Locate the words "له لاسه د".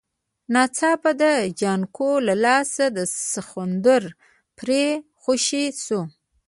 2.27-2.99